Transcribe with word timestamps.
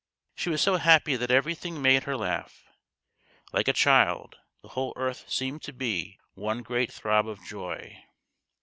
She 0.33 0.49
was 0.49 0.61
so 0.63 0.77
happy 0.77 1.15
that 1.15 1.29
everything 1.29 1.79
made 1.79 2.05
her 2.05 2.17
laugh. 2.17 2.63
Like 3.53 3.67
a 3.67 3.71
child, 3.73 4.39
the 4.63 4.69
whole 4.69 4.93
earth 4.95 5.29
seemed 5.31 5.61
to 5.65 5.73
be 5.73 6.17
one 6.33 6.63
great 6.63 6.91
throb 6.91 7.27
of 7.27 7.43
joy. 7.45 8.03